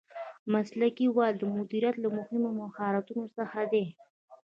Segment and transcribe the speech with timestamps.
[0.53, 3.85] مسلکي والی د مدیریت له مهمو مهارتونو څخه دی.